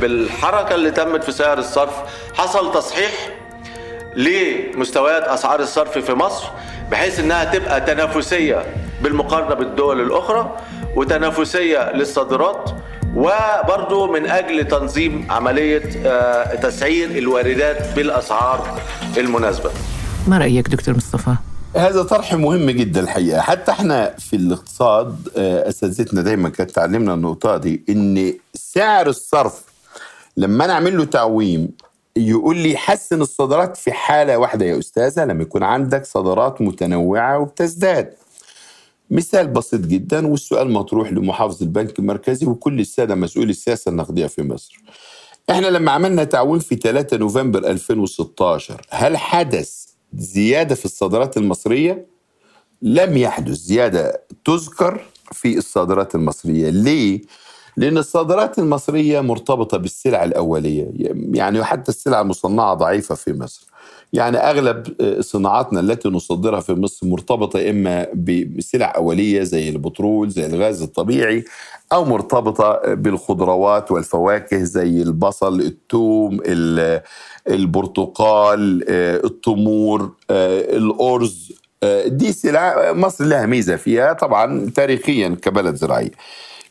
بالحركة 0.00 0.74
اللي 0.74 0.90
تمت 0.90 1.24
في 1.24 1.32
سعر 1.32 1.58
الصرف 1.58 1.94
حصل 2.34 2.72
تصحيح 2.72 3.12
لمستويات 4.16 5.22
أسعار 5.22 5.60
الصرف 5.60 5.98
في 5.98 6.12
مصر. 6.12 6.44
بحيث 6.90 7.20
إنها 7.20 7.44
تبقى 7.44 7.80
تنافسية 7.80 8.62
بالمقارنة 9.02 9.54
بالدول 9.54 10.00
الأخرى 10.00 10.56
وتنافسية 10.96 11.92
للصادرات 11.92 12.70
وبرضه 13.16 14.12
من 14.12 14.26
أجل 14.26 14.68
تنظيم 14.68 15.26
عملية 15.30 15.78
تسعير 16.54 17.10
الواردات 17.18 17.94
بالأسعار 17.96 18.80
المناسبة. 19.16 19.70
ما 20.28 20.38
رأيك 20.38 20.68
دكتور 20.68 20.96
مصطفى؟ 20.96 21.34
هذا 21.76 22.02
طرح 22.02 22.34
مهم 22.34 22.70
جدا 22.70 23.00
الحقيقة 23.00 23.40
حتى 23.40 23.70
إحنا 23.72 24.14
في 24.18 24.36
الاقتصاد 24.36 25.28
أساتذتنا 25.36 26.22
دايما 26.22 26.48
كانت 26.48 26.70
تعلمنا 26.70 27.14
النقطة 27.14 27.56
دي 27.56 27.82
إن 27.88 28.34
سعر 28.54 29.06
الصرف 29.06 29.62
لما 30.36 30.66
نعمل 30.66 30.98
له 30.98 31.04
تعويم 31.04 31.68
يقول 32.16 32.56
لي 32.56 32.76
حسن 32.76 33.20
الصادرات 33.22 33.76
في 33.76 33.92
حالة 33.92 34.38
واحدة 34.38 34.66
يا 34.66 34.78
أستاذة 34.78 35.24
لما 35.24 35.42
يكون 35.42 35.62
عندك 35.62 36.04
صادرات 36.04 36.62
متنوعة 36.62 37.38
وبتزداد 37.38 38.14
مثال 39.10 39.46
بسيط 39.48 39.80
جدا 39.80 40.26
والسؤال 40.26 40.70
مطروح 40.70 41.12
لمحافظ 41.12 41.62
البنك 41.62 41.98
المركزي 41.98 42.46
وكل 42.46 42.80
السادة 42.80 43.14
مسؤولي 43.14 43.50
السياسة 43.50 43.88
النقدية 43.88 44.26
في 44.26 44.42
مصر 44.42 44.80
إحنا 45.50 45.66
لما 45.66 45.92
عملنا 45.92 46.24
تعويم 46.24 46.58
في 46.58 46.76
3 46.76 47.16
نوفمبر 47.16 47.58
2016 47.70 48.80
هل 48.90 49.16
حدث 49.16 49.84
زيادة 50.14 50.74
في 50.74 50.84
الصادرات 50.84 51.36
المصرية؟ 51.36 52.06
لم 52.82 53.16
يحدث 53.16 53.54
زيادة 53.54 54.22
تذكر 54.44 55.04
في 55.32 55.58
الصادرات 55.58 56.14
المصرية 56.14 56.70
ليه؟ 56.70 57.20
لأن 57.76 57.98
الصادرات 57.98 58.58
المصرية 58.58 59.20
مرتبطة 59.20 59.76
بالسلع 59.78 60.24
الأولية. 60.24 60.86
يعني 61.32 61.64
حتى 61.64 61.88
السلع 61.88 62.20
المصنعة 62.20 62.74
ضعيفة 62.74 63.14
في 63.14 63.32
مصر. 63.32 63.66
يعني 64.12 64.36
أغلب 64.36 64.82
صناعاتنا 65.20 65.80
التي 65.80 66.08
نصدرها 66.08 66.60
في 66.60 66.72
مصر 66.72 67.06
مرتبطة 67.06 67.70
إما 67.70 68.06
بسلع 68.56 68.92
أولية 68.96 69.42
زي 69.42 69.68
البترول 69.68 70.30
زي 70.30 70.46
الغاز 70.46 70.82
الطبيعي 70.82 71.44
أو 71.92 72.04
مرتبطة 72.04 72.94
بالخضروات 72.94 73.92
والفواكه 73.92 74.58
زي 74.58 75.02
البصل 75.02 75.60
الثوم 75.60 76.40
البرتقال 77.48 78.84
التمور 79.24 80.12
الأرز. 80.30 81.52
دي 82.06 82.32
سلع 82.32 82.92
مصر 82.92 83.24
لها 83.24 83.46
ميزة 83.46 83.76
فيها 83.76 84.12
طبعا 84.12 84.70
تاريخيا 84.70 85.28
كبلد 85.42 85.74
زراعي. 85.74 86.10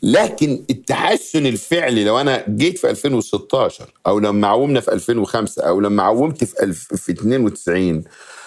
لكن 0.04 0.64
التحسن 0.70 1.46
الفعلي 1.46 2.04
لو 2.04 2.20
أنا 2.20 2.44
جيت 2.48 2.78
في 2.78 2.90
2016 2.90 3.84
أو 4.06 4.18
لما 4.18 4.48
عومنا 4.48 4.80
في 4.80 4.92
2005 4.92 5.62
أو 5.62 5.80
لما 5.80 6.02
عومت 6.02 6.44
في 6.44 6.72
في 6.72 7.12
92 7.12 8.04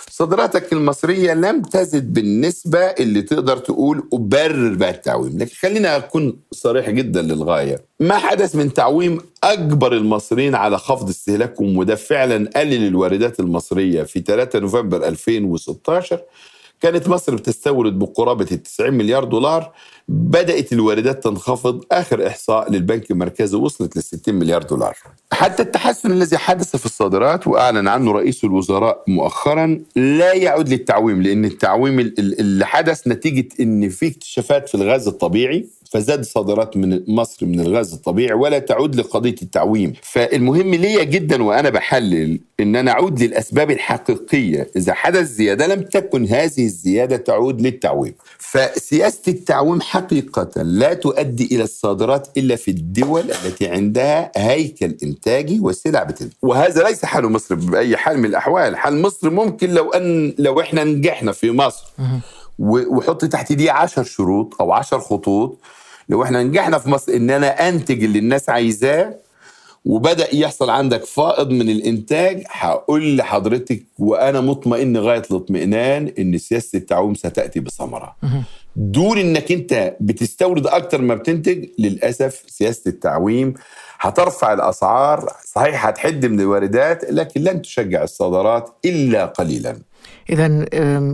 صادراتك 0.09 0.73
المصرية 0.73 1.33
لم 1.33 1.61
تزد 1.61 2.13
بالنسبة 2.13 2.79
اللي 2.79 3.21
تقدر 3.21 3.57
تقول 3.57 4.09
أبرر 4.13 4.73
بها 4.73 4.89
التعويم. 4.89 5.37
لكن 5.37 5.55
خلينا 5.61 5.97
أكون 5.97 6.39
صريح 6.51 6.89
جدا 6.89 7.21
للغاية. 7.21 7.85
ما 7.99 8.17
حدث 8.17 8.55
من 8.55 8.73
تعويم 8.73 9.21
أجبر 9.43 9.93
المصريين 9.93 10.55
على 10.55 10.77
خفض 10.77 11.09
استهلاكهم 11.09 11.77
وده 11.77 11.95
فعلا 11.95 12.49
قلل 12.55 12.87
الواردات 12.87 13.39
المصرية 13.39 14.03
في 14.03 14.19
3 14.19 14.59
نوفمبر 14.59 15.07
2016 15.07 16.19
كانت 16.81 17.07
مصر 17.07 17.35
بتستورد 17.35 17.99
بقرابة 17.99 18.47
ال 18.51 18.63
90 18.63 18.93
مليار 18.93 19.23
دولار. 19.23 19.71
بدأت 20.07 20.73
الواردات 20.73 21.23
تنخفض. 21.23 21.83
آخر 21.91 22.27
إحصاء 22.27 22.71
للبنك 22.71 23.11
المركزي 23.11 23.57
وصلت 23.57 23.97
ل 23.97 24.03
60 24.03 24.35
مليار 24.35 24.63
دولار. 24.63 24.97
حتى 25.33 25.63
التحسن 25.63 26.11
الذي 26.11 26.37
حدث 26.37 26.75
في 26.75 26.85
الصادرات 26.85 27.47
وأعلن 27.47 27.87
عنه 27.87 28.11
رئيس 28.11 28.43
الوزراء 28.43 29.03
مؤخرا 29.07 29.79
لا 29.95 30.33
يعود 30.33 30.69
للتعويم 30.69 31.21
لأن 31.21 31.45
التعويم 31.45 31.99
اللي 31.99 32.65
حدث 32.65 33.07
نتيجة 33.07 33.47
أن 33.59 33.89
في 33.89 34.07
اكتشافات 34.07 34.69
في 34.69 34.75
الغاز 34.75 35.07
الطبيعي. 35.07 35.67
فزاد 35.93 36.23
صادرات 36.23 36.77
من 36.77 37.03
مصر 37.07 37.45
من 37.45 37.59
الغاز 37.59 37.93
الطبيعي 37.93 38.33
ولا 38.33 38.59
تعود 38.59 38.95
لقضية 38.95 39.35
التعويم. 39.41 39.93
فالمهم 40.03 40.75
ليا 40.75 41.03
جدا 41.03 41.43
وأنا 41.43 41.69
بحلل 41.69 42.39
إن 42.59 42.75
أنا 42.75 42.91
أعود 42.91 43.23
للأسباب 43.23 43.71
الحقيقية. 43.71 44.71
إذا 44.75 44.93
حدث 44.93 45.27
زيادة 45.27 45.67
لم 45.67 45.81
تكن 45.81 46.27
هذه 46.27 46.65
الزيادة 46.65 47.17
تعود 47.17 47.61
للتعويم. 47.61 48.13
فسياسة 48.37 49.21
التعويم 49.27 49.81
حقيقة 49.81 50.61
لا 50.61 50.93
تؤدي 50.93 51.45
إلى 51.55 51.63
الصادرات 51.63 52.27
إلا 52.37 52.55
في 52.55 52.71
الدول 52.71 53.31
التي 53.31 53.67
عندها 53.67 54.31
هيكل 54.37 54.95
إنتاجي 55.03 55.59
وسلع 55.59 56.03
بتنتج. 56.03 56.33
وهذا 56.41 56.83
ليس 56.83 57.05
حال 57.05 57.31
مصر 57.31 57.55
بأي 57.55 57.97
حال 57.97 58.19
من 58.19 58.25
الأحوال. 58.25 58.77
حال 58.77 59.01
مصر 59.01 59.29
ممكن 59.29 59.69
لو 59.69 59.89
أن 59.89 60.33
لو 60.37 60.61
إحنا 60.61 60.83
نجحنا 60.83 61.31
في 61.31 61.51
مصر. 61.51 61.83
وحط 62.59 63.25
تحت 63.25 63.53
دي 63.53 63.69
عشر 63.69 64.03
شروط 64.03 64.61
أو 64.61 64.71
عشر 64.71 64.99
خطوط. 64.99 65.59
لو 66.09 66.23
إحنا 66.23 66.43
نجحنا 66.43 66.77
في 66.77 66.89
مصر 66.89 67.13
إن 67.13 67.29
أنا 67.29 67.69
أنتج 67.69 68.03
اللي 68.03 68.19
الناس 68.19 68.49
عايزاه 68.49 69.15
وبدأ 69.85 70.35
يحصل 70.35 70.69
عندك 70.69 71.05
فائض 71.05 71.49
من 71.49 71.69
الإنتاج 71.69 72.43
هقول 72.49 73.17
لحضرتك 73.17 73.83
وأنا 73.99 74.41
مطمئن 74.41 74.97
غايه 74.97 75.23
الاطمئنان 75.31 76.13
إن 76.19 76.37
سياسه 76.37 76.77
التعويم 76.77 77.13
ستأتي 77.15 77.59
بثمرة. 77.59 78.15
دون 78.75 79.17
إنك 79.17 79.51
أنت 79.51 79.95
بتستورد 79.99 80.67
أكتر 80.67 81.01
ما 81.01 81.15
بتنتج 81.15 81.65
للأسف 81.79 82.43
سياسة 82.47 82.89
التعويم 82.89 83.53
هترفع 83.99 84.53
الأسعار 84.53 85.33
صحيح 85.45 85.87
هتحد 85.87 86.25
من 86.25 86.39
الواردات 86.39 87.11
لكن 87.11 87.41
لن 87.41 87.61
تشجع 87.61 88.03
الصادرات 88.03 88.69
إلا 88.85 89.25
قليلا. 89.25 89.77
إذا 90.29 90.65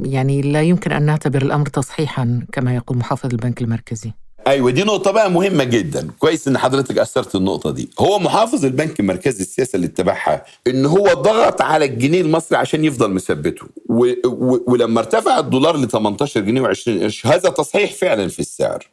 يعني 0.05 0.41
لا 0.41 0.61
يمكن 0.61 0.91
أن 0.91 1.03
نعتبر 1.03 1.41
الأمر 1.41 1.65
تصحيحا 1.65 2.41
كما 2.51 2.75
يقول 2.75 2.97
محافظ 2.97 3.29
البنك 3.31 3.61
المركزي. 3.61 4.11
أيوه 4.47 4.71
دي 4.71 4.83
نقطة 4.83 5.11
بقى 5.11 5.31
مهمة 5.31 5.63
جدا. 5.63 6.07
كويس 6.19 6.47
إن 6.47 6.57
حضرتك 6.57 6.97
أثرت 6.97 7.35
النقطة 7.35 7.71
دي. 7.71 7.89
هو 7.99 8.19
محافظ 8.19 8.65
البنك 8.65 8.99
المركزي 8.99 9.41
السياسة 9.41 9.75
اللي 9.75 9.87
اتبعها 9.87 10.45
إن 10.67 10.85
هو 10.85 11.03
ضغط 11.13 11.61
على 11.61 11.85
الجنيه 11.85 12.21
المصري 12.21 12.57
عشان 12.57 12.85
يفضل 12.85 13.11
مثبته. 13.11 13.65
و... 13.89 14.05
و... 14.25 14.63
ولما 14.67 14.99
ارتفع 14.99 15.39
الدولار 15.39 15.77
ل 15.77 15.87
18 15.87 16.39
جنيه 16.41 16.61
و20 16.61 16.89
قرش 16.89 17.25
هذا 17.25 17.49
تصحيح 17.49 17.93
فعلا 17.93 18.27
في 18.27 18.39
السعر. 18.39 18.87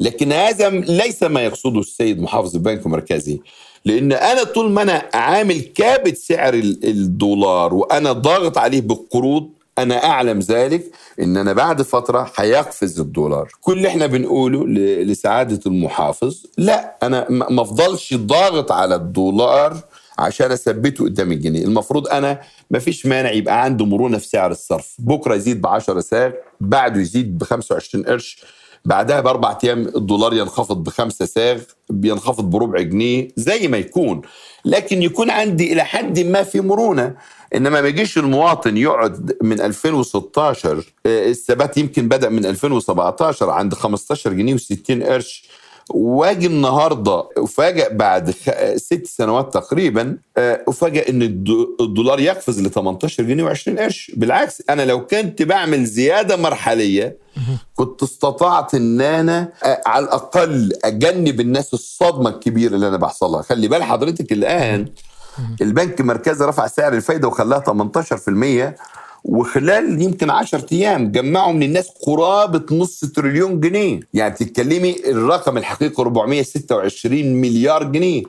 لكن 0.00 0.32
هذا 0.32 0.70
ليس 0.70 1.22
ما 1.22 1.40
يقصده 1.40 1.80
السيد 1.80 2.20
محافظ 2.20 2.56
البنك 2.56 2.86
المركزي. 2.86 3.40
لأن 3.86 4.12
أنا 4.12 4.44
طول 4.44 4.70
ما 4.70 4.82
أنا 4.82 5.02
عامل 5.14 5.60
كابت 5.60 6.16
سعر 6.16 6.54
الدولار 6.84 7.74
وأنا 7.74 8.12
ضاغط 8.12 8.58
عليه 8.58 8.80
بالقروض 8.80 9.50
أنا 9.78 10.04
أعلم 10.04 10.38
ذلك 10.38 10.84
إن 11.20 11.36
أنا 11.36 11.52
بعد 11.52 11.82
فترة 11.82 12.32
هيقفز 12.36 13.00
الدولار. 13.00 13.52
كل 13.60 13.72
اللي 13.76 13.88
إحنا 13.88 14.06
بنقوله 14.06 14.66
لسعادة 15.04 15.60
المحافظ 15.66 16.36
لا 16.58 16.96
أنا 17.02 17.26
ما 17.30 17.62
أفضلش 17.62 18.14
ضاغط 18.14 18.72
على 18.72 18.94
الدولار 18.94 19.76
عشان 20.18 20.52
أثبته 20.52 21.04
قدام 21.04 21.32
الجنيه. 21.32 21.64
المفروض 21.64 22.08
أنا 22.08 22.40
ما 22.70 22.78
فيش 22.78 23.06
مانع 23.06 23.30
يبقى 23.30 23.62
عندي 23.64 23.84
مرونة 23.84 24.18
في 24.18 24.26
سعر 24.28 24.50
الصرف. 24.50 24.94
بكرة 24.98 25.34
يزيد 25.34 25.60
ب 25.60 25.66
10 25.66 26.00
ساغ 26.00 26.30
بعده 26.60 27.00
يزيد 27.00 27.38
ب 27.38 27.42
25 27.44 28.04
قرش. 28.04 28.38
بعدها 28.84 29.20
بأربع 29.20 29.58
أيام 29.64 29.80
الدولار 29.96 30.34
ينخفض 30.34 30.84
بخمسة 30.84 31.24
ساغ 31.24 31.60
بينخفض 31.90 32.50
بربع 32.50 32.80
جنيه 32.80 33.28
زي 33.36 33.68
ما 33.68 33.76
يكون. 33.76 34.22
لكن 34.64 35.02
يكون 35.02 35.30
عندي 35.30 35.72
إلى 35.72 35.84
حد 35.84 36.20
ما 36.20 36.42
في 36.42 36.60
مرونة. 36.60 37.14
إنما 37.54 37.80
ما 37.80 37.88
يجيش 37.88 38.18
المواطن 38.18 38.76
يقعد 38.76 39.36
من 39.42 39.60
2016 39.60 40.84
الثبات 41.06 41.78
يمكن 41.78 42.08
بدأ 42.08 42.28
من 42.28 42.46
2017 42.46 43.50
عند 43.50 43.74
15 43.74 44.32
جنيه 44.32 44.56
و60 44.56 45.02
قرش. 45.02 45.48
واجي 45.90 46.46
النهارده 46.46 47.28
افاجئ 47.36 47.94
بعد 47.94 48.30
ست 48.76 49.06
سنوات 49.06 49.54
تقريبا 49.54 50.18
افاجئ 50.38 51.10
إن 51.10 51.22
الدولار 51.80 52.20
يقفز 52.20 52.60
ل 52.60 52.70
18 52.70 53.22
جنيه 53.22 53.54
و20 53.54 53.78
قرش. 53.78 54.10
بالعكس 54.16 54.62
أنا 54.70 54.82
لو 54.82 55.06
كنت 55.06 55.42
بعمل 55.42 55.84
زيادة 55.84 56.36
مرحلية 56.36 57.16
كنت 57.74 58.02
استطعت 58.02 58.74
إن 58.74 59.00
أنا 59.00 59.52
على 59.86 60.04
الأقل 60.04 60.72
أجنب 60.84 61.40
الناس 61.40 61.74
الصدمة 61.74 62.30
الكبيرة 62.30 62.74
اللي 62.74 62.88
أنا 62.88 62.96
بحصلها 62.96 63.42
خلي 63.42 63.68
بال 63.68 63.82
حضرتك 63.82 64.32
الآن 64.32 64.88
البنك 65.62 66.00
المركزي 66.00 66.44
رفع 66.44 66.66
سعر 66.66 66.92
الفايدة 66.92 67.28
وخلاها 67.28 67.60
18% 67.60 68.74
وخلال 69.28 70.02
يمكن 70.02 70.30
10 70.30 70.66
أيام 70.72 71.10
جمعوا 71.12 71.52
من 71.52 71.62
الناس 71.62 71.88
قرابة 71.88 72.76
نص 72.76 73.00
تريليون 73.00 73.60
جنيه. 73.60 74.00
يعني 74.14 74.34
بتتكلمي 74.34 74.96
الرقم 75.06 75.58
الحقيقي 75.58 76.02
426 76.02 77.34
مليار 77.34 77.84
جنيه. 77.84 78.22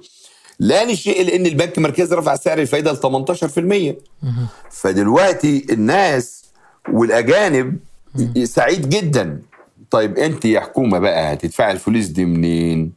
لا 0.59 0.95
شيء 0.95 1.25
لأن 1.25 1.45
البنك 1.45 1.77
المركزي 1.77 2.15
رفع 2.15 2.35
سعر 2.35 2.59
الفايدة 2.59 2.91
ل 2.91 2.97
18% 2.97 3.95
فدلوقتي 4.71 5.65
الناس 5.69 6.43
والأجانب 6.93 7.77
سعيد 8.43 8.89
جدا. 8.89 9.41
طيب 9.91 10.17
أنت 10.17 10.45
يا 10.45 10.59
حكومة 10.59 10.99
بقى 10.99 11.33
هتدفعي 11.33 11.71
الفلوس 11.71 12.05
دي 12.05 12.25
منين؟ 12.25 12.91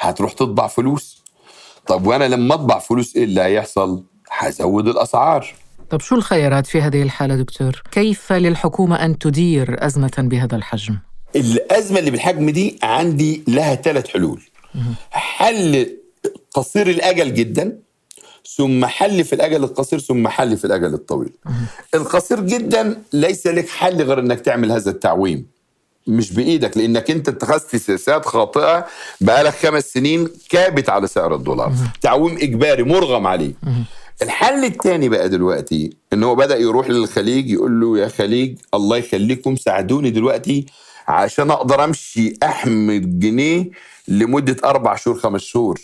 هتروح 0.00 0.32
تطبع 0.32 0.66
فلوس؟ 0.66 1.22
طب 1.86 2.06
وأنا 2.06 2.24
لما 2.28 2.54
أطبع 2.54 2.78
فلوس 2.78 3.16
إيه 3.16 3.24
اللي 3.24 3.40
هيحصل؟ 3.40 4.02
هزود 4.30 4.88
الأسعار. 4.88 5.54
طب 5.90 6.00
شو 6.00 6.14
الخيارات 6.14 6.66
في 6.66 6.82
هذه 6.82 7.02
الحالة 7.02 7.36
دكتور؟ 7.36 7.82
كيف 7.90 8.32
للحكومة 8.32 9.04
أن 9.04 9.18
تدير 9.18 9.86
أزمة 9.86 10.12
بهذا 10.18 10.56
الحجم؟ 10.56 10.98
الأزمة 11.36 11.98
اللي 11.98 12.10
بالحجم 12.10 12.50
دي 12.50 12.78
عندي 12.82 13.42
لها 13.48 13.74
ثلاث 13.74 14.08
حلول. 14.08 14.42
حل 15.10 15.96
قصير 16.54 16.90
الأجل 16.90 17.34
جدا 17.34 17.78
ثم 18.56 18.86
حل 18.86 19.24
في 19.24 19.32
الأجل 19.32 19.64
القصير 19.64 19.98
ثم 19.98 20.28
حل 20.28 20.56
في 20.56 20.64
الأجل 20.64 20.94
الطويل. 20.94 21.32
القصير 21.94 22.40
جدا 22.40 23.02
ليس 23.12 23.46
لك 23.46 23.68
حل 23.68 24.02
غير 24.02 24.18
أنك 24.18 24.40
تعمل 24.40 24.72
هذا 24.72 24.90
التعويم. 24.90 25.46
مش 26.06 26.32
بإيدك 26.32 26.76
لإنك 26.76 27.10
أنت 27.10 27.28
اتخذت 27.28 27.76
سياسات 27.76 28.26
خاطئة 28.26 28.86
بقالك 29.20 29.54
خمس 29.54 29.84
سنين 29.84 30.28
كابت 30.48 30.88
على 30.88 31.06
سعر 31.06 31.34
الدولار. 31.34 31.72
تعويم 32.00 32.36
إجباري 32.36 32.82
مرغم 32.82 33.26
عليه. 33.26 33.52
الحل 34.22 34.64
الثاني 34.64 35.08
بقى 35.08 35.28
دلوقتي 35.28 35.90
إن 36.12 36.24
هو 36.24 36.34
بدأ 36.34 36.56
يروح 36.56 36.90
للخليج 36.90 37.50
يقول 37.50 37.80
له 37.80 37.98
يا 37.98 38.08
خليج 38.08 38.58
الله 38.74 38.96
يخليكم 38.96 39.56
ساعدوني 39.56 40.10
دلوقتي 40.10 40.66
عشان 41.08 41.50
أقدر 41.50 41.84
أمشي 41.84 42.34
احمي 42.42 42.96
الجنيه 42.96 43.70
لمدة 44.08 44.56
أربع 44.64 44.96
شهور 44.96 45.18
خمس 45.18 45.40
شهور. 45.40 45.80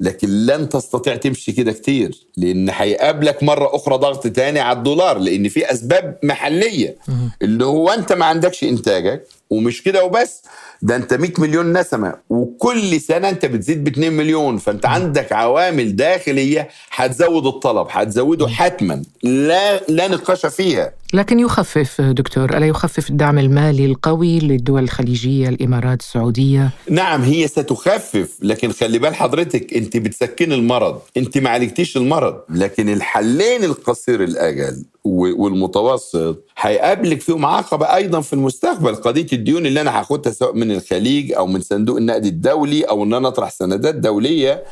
لكن 0.00 0.28
لن 0.46 0.68
تستطيع 0.68 1.16
تمشي 1.16 1.52
كده 1.52 1.72
كتير 1.72 2.14
لأن 2.36 2.70
هيقابلك 2.72 3.42
مرة 3.42 3.76
أخرى 3.76 3.96
ضغط 3.96 4.26
تاني 4.26 4.60
على 4.60 4.78
الدولار 4.78 5.18
لأن 5.18 5.48
في 5.48 5.72
أسباب 5.72 6.18
محلية. 6.22 6.96
اللي 7.42 7.64
هو 7.64 7.88
أنت 7.90 8.12
ما 8.12 8.24
عندكش 8.24 8.64
إنتاجك 8.64 9.26
ومش 9.50 9.82
كده 9.82 10.04
وبس 10.04 10.42
ده 10.82 10.96
أنت 10.96 11.14
100 11.14 11.30
مليون 11.38 11.78
نسمة 11.78 12.14
وكل 12.30 13.00
سنة 13.00 13.28
أنت 13.28 13.46
بتزيد 13.46 13.84
ب 13.84 13.88
2 13.88 14.12
مليون 14.12 14.58
فأنت 14.58 14.86
عندك 14.86 15.32
عوامل 15.32 15.96
داخلية 15.96 16.68
هتزود 16.92 17.46
الطلب 17.46 17.86
هتزوده 17.90 18.48
حتما 18.48 19.02
لا 19.22 19.80
لا 19.88 20.08
نقاش 20.08 20.46
فيها. 20.46 20.92
لكن 21.14 21.40
يخفف 21.40 22.00
دكتور 22.00 22.56
ألا 22.56 22.66
يخفف 22.66 23.10
الدعم 23.10 23.38
المالي 23.38 23.86
القوي 23.86 24.38
للدول 24.38 24.82
الخليجية 24.82 25.48
الإمارات 25.48 26.00
السعودية؟ 26.00 26.70
نعم 26.90 27.22
هي 27.22 27.48
ستخفف 27.48 28.28
لكن 28.42 28.72
خلي 28.72 28.98
بال 28.98 29.14
حضرتك 29.14 29.72
انت 29.84 29.96
بتسكن 29.96 30.52
المرض 30.52 31.00
انت 31.16 31.38
ما 31.38 31.50
عالجتيش 31.50 31.96
المرض. 31.96 32.40
لكن 32.50 32.88
الحلين 32.88 33.64
القصير 33.64 34.24
الأجل 34.24 34.84
والمتوسط 35.04 36.44
هيقابلك 36.58 37.20
فيهم 37.20 37.46
عقبة 37.46 37.94
أيضا 37.94 38.20
في 38.20 38.32
المستقبل. 38.32 38.94
قضية 38.94 39.26
الديون 39.32 39.66
اللي 39.66 39.80
أنا 39.80 40.00
هاخدها 40.00 40.32
سواء 40.32 40.54
من 40.54 40.70
الخليج 40.70 41.32
أو 41.32 41.46
من 41.46 41.60
صندوق 41.60 41.96
النقد 41.96 42.24
الدولي 42.26 42.82
أو 42.84 43.04
إن 43.04 43.14
أنا 43.14 43.28
أطرح 43.28 43.50
سندات 43.50 43.94
دولية. 43.94 44.64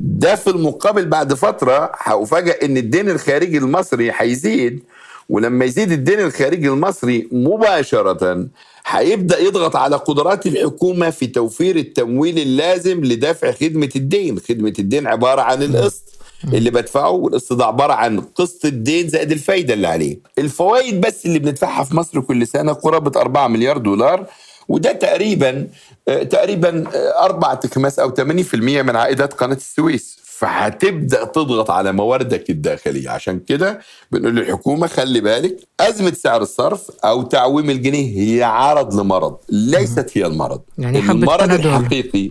ده 0.00 0.34
في 0.34 0.50
المقابل 0.50 1.06
بعد 1.06 1.34
فترة 1.34 1.92
هأفاجئ 1.98 2.64
إن 2.64 2.76
الدين 2.76 3.10
الخارجي 3.10 3.58
المصري 3.58 4.12
هيزيد. 4.16 4.82
ولما 5.28 5.64
يزيد 5.64 5.92
الدين 5.92 6.20
الخارجي 6.20 6.68
المصري 6.68 7.28
مباشرة 7.32 8.46
هيبدأ 8.86 9.38
يضغط 9.38 9.76
على 9.76 9.96
قدرات 9.96 10.46
الحكومة 10.46 11.10
في 11.10 11.26
توفير 11.26 11.76
التمويل 11.76 12.38
اللازم 12.38 13.04
لدفع 13.04 13.52
خدمة 13.52 13.88
الدين. 13.96 14.38
خدمة 14.48 14.72
الدين 14.78 15.06
عبارة 15.06 15.40
عن 15.42 15.62
القسط 15.62 16.02
اللي 16.52 16.70
بدفعه 16.70 17.10
والقسط 17.10 17.52
ده 17.52 17.64
عبارة 17.66 17.92
عن 17.92 18.20
قسط 18.20 18.64
الدين 18.64 19.08
زائد 19.08 19.32
الفايدة 19.32 19.74
اللي 19.74 19.86
عليه. 19.88 20.18
الفوائد 20.38 21.00
بس 21.00 21.26
اللي 21.26 21.38
بندفعها 21.38 21.84
في 21.84 21.96
مصر 21.96 22.20
كل 22.20 22.46
سنة 22.46 22.72
قرابة 22.72 23.20
4 23.20 23.48
مليار 23.48 23.78
دولار 23.78 24.26
وده 24.68 24.92
تقريبا 24.92 25.68
تقريبا 26.06 26.84
أربع 27.20 27.54
تكماس 27.54 27.98
أو 27.98 28.10
80% 28.14 28.54
من 28.54 28.96
عائدات 28.96 29.32
قناة 29.34 29.54
السويس. 29.56 30.18
فهتبدأ 30.38 31.24
تضغط 31.24 31.70
على 31.70 31.92
مواردك 31.92 32.50
الداخلية. 32.50 33.10
عشان 33.10 33.40
كده 33.40 33.80
بنقول 34.12 34.36
للحكومة 34.36 34.86
خلي 34.86 35.20
بالك 35.20 35.56
أزمة 35.80 36.12
سعر 36.12 36.42
الصرف 36.42 36.90
أو 37.04 37.22
تعويم 37.22 37.70
الجنيه 37.70 38.18
هي 38.18 38.42
عرض 38.42 38.94
لمرض 39.00 39.36
ليست 39.48 40.10
هي 40.18 40.26
المرض. 40.26 40.60
يعني 40.78 40.98
المرض 40.98 41.52
الحقيقي 41.52 42.30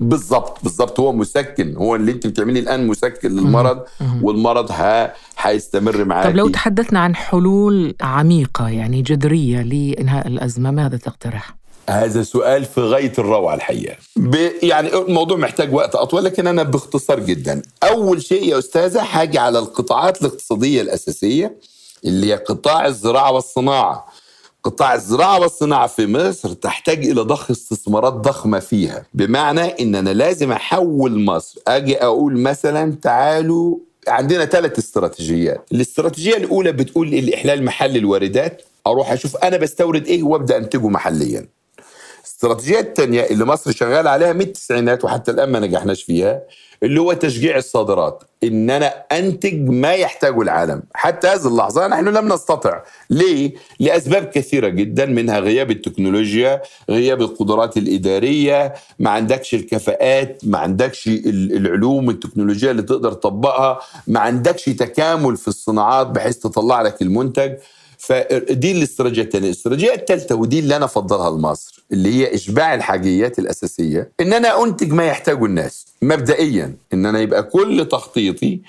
بالظبط 0.00 0.58
بالظبط 0.62 1.00
هو 1.00 1.12
مسكن 1.12 1.76
هو 1.76 1.96
اللي 1.96 2.12
انت 2.12 2.26
بتعمليه 2.26 2.60
الآن 2.60 2.86
مسكن 2.86 3.30
للمرض 3.30 3.82
والمرض 4.22 4.72
ها 4.72 5.14
هيستمر 5.38 6.04
معاك 6.04 6.26
طب 6.26 6.36
لو 6.36 6.48
تحدثنا 6.48 7.00
عن 7.00 7.14
حلول 7.16 7.94
عميقة 8.00 8.68
يعني 8.68 9.02
جذرية 9.02 9.62
لإنهاء 9.62 10.26
الأزمة 10.26 10.70
ماذا 10.70 10.96
تقترح؟ 10.96 11.59
هذا 11.88 12.22
سؤال 12.22 12.64
في 12.64 12.80
غاية 12.80 13.12
الروعة 13.18 13.54
الحقيقة. 13.54 13.96
يعني 14.62 14.94
الموضوع 14.94 15.36
محتاج 15.36 15.74
وقت 15.74 15.94
أطول 15.94 16.24
لكن 16.24 16.46
أنا 16.46 16.62
باختصار 16.62 17.20
جدا. 17.20 17.62
أول 17.82 18.22
شيء 18.22 18.44
يا 18.48 18.58
أستاذة 18.58 19.00
حاجة 19.00 19.40
على 19.40 19.58
القطاعات 19.58 20.22
الاقتصادية 20.22 20.82
الأساسية 20.82 21.56
اللي 22.04 22.26
هي 22.26 22.36
قطاع 22.36 22.86
الزراعة 22.86 23.32
والصناعة. 23.32 24.06
قطاع 24.64 24.94
الزراعة 24.94 25.40
والصناعة 25.40 25.86
في 25.86 26.06
مصر 26.06 26.52
تحتاج 26.52 27.06
إلى 27.06 27.20
ضخ 27.20 27.50
استثمارات 27.50 28.12
ضخمة 28.12 28.58
فيها. 28.58 29.06
بمعنى 29.14 29.60
إن 29.60 29.94
أنا 29.94 30.10
لازم 30.10 30.52
أحول 30.52 31.24
مصر. 31.24 31.60
أجي 31.68 32.02
أقول 32.02 32.38
مثلا 32.38 32.94
تعالوا 33.02 33.76
عندنا 34.08 34.44
ثلاث 34.44 34.78
استراتيجيات. 34.78 35.68
الاستراتيجية 35.72 36.36
الأولى 36.36 36.72
بتقول 36.72 37.14
إلإحلال 37.14 37.64
محل 37.64 37.96
الواردات. 37.96 38.62
أروح 38.86 39.12
أشوف 39.12 39.36
أنا 39.36 39.56
بستورد 39.56 40.06
إيه 40.06 40.22
وأبدأ 40.22 40.56
أنتجه 40.56 40.88
محليا. 40.88 41.46
الاستراتيجيه 42.44 42.80
الثانية 42.80 43.22
اللي 43.22 43.44
مصر 43.44 43.70
شغال 43.72 44.08
عليها 44.08 44.32
من 44.32 44.40
التسعينات 44.40 45.04
وحتى 45.04 45.30
الآن 45.30 45.48
ما 45.52 45.58
نجحناش 45.60 46.02
فيها 46.02 46.42
اللي 46.82 47.00
هو 47.00 47.12
تشجيع 47.12 47.56
الصادرات 47.56 48.22
إن 48.44 48.70
أنا 48.70 48.86
أنتج 49.12 49.68
ما 49.68 49.92
يحتاجه 49.92 50.40
العالم. 50.42 50.82
حتى 50.94 51.28
هذه 51.28 51.46
اللحظة 51.48 51.86
نحن 51.86 52.08
لم 52.08 52.32
نستطع. 52.32 52.82
ليه؟ 53.10 53.52
لأسباب 53.80 54.24
كثيرة 54.24 54.68
جدا 54.68 55.06
منها 55.06 55.38
غياب 55.40 55.70
التكنولوجيا 55.70 56.62
غياب 56.90 57.20
القدرات 57.20 57.76
الإدارية 57.76 58.74
ما 58.98 59.10
عندكش 59.10 59.54
الكفاءات 59.54 60.42
ما 60.44 60.58
عندكش 60.58 61.08
ال- 61.08 61.56
العلوم 61.56 62.10
التكنولوجيا 62.10 62.70
اللي 62.70 62.82
تقدر 62.82 63.12
تطبقها 63.12 63.80
ما 64.06 64.20
عندكش 64.20 64.64
تكامل 64.64 65.36
في 65.36 65.48
الصناعات 65.48 66.06
بحيث 66.06 66.36
تطلع 66.38 66.82
لك 66.82 67.02
المنتج. 67.02 67.52
فدي 68.00 68.72
الاستراتيجية 68.72 69.22
الثانية، 69.22 69.46
الاستراتيجية 69.46 69.94
الثالثه 69.94 70.34
ودي 70.34 70.58
اللي 70.58 70.76
أنا 70.76 70.84
أفضلها 70.84 71.30
لمصر 71.30 71.84
اللي 71.92 72.14
هي 72.14 72.34
إشباع 72.34 72.74
الحاجيات 72.74 73.38
الأساسية. 73.38 74.12
إن 74.20 74.32
أنا 74.32 74.64
أنتج 74.64 74.92
ما 74.92 75.06
يحتاجه 75.06 75.44
الناس 75.44 75.86
مبدئيا 76.02 76.74
إن 76.92 77.06
أنا 77.06 77.20
يبقى 77.20 77.42
كل 77.42 77.88
تخطيطي 77.88 78.60